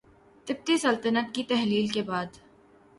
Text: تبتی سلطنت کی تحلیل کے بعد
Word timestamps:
تبتی 0.47 0.77
سلطنت 0.77 1.33
کی 1.35 1.43
تحلیل 1.43 1.87
کے 1.87 2.01
بعد 2.01 2.37